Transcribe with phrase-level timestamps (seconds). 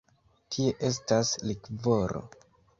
[0.55, 2.27] Tie estas likvoro.